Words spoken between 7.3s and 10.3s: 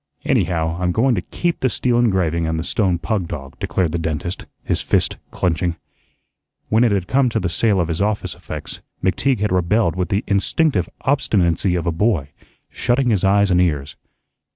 the sale of his office effects McTeague had rebelled with the